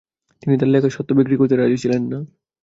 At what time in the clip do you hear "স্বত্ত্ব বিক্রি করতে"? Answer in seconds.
0.95-1.55